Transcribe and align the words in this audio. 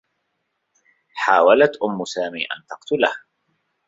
حاولت 1.15 1.71
أمّ 1.83 2.05
سامي 2.05 2.41
أن 2.43 2.65
تقتله. 2.69 3.15